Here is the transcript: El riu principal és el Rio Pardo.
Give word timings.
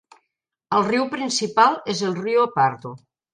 El 0.77 0.85
riu 0.87 1.05
principal 1.11 1.77
és 1.95 2.03
el 2.09 2.17
Rio 2.23 2.47
Pardo. 2.57 2.95